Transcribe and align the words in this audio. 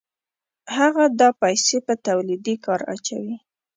هغه 0.77 1.03
دا 1.19 1.29
پیسې 1.41 1.77
په 1.87 1.93
تولیدي 2.07 2.55
کار 2.65 2.81
اچوي 2.93 3.35